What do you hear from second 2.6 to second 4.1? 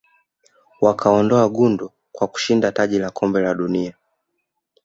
taji la kombe la dunia